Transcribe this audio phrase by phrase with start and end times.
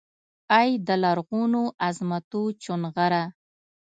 [0.59, 3.23] ای دلرغونوعظمتوچونغره!